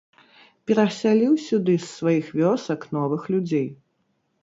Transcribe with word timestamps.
Перасяліў 0.71 1.35
сюды 1.49 1.77
з 1.79 1.85
сваіх 1.97 2.35
вёсак 2.43 2.91
новых 2.99 3.33
людзей. 3.37 3.73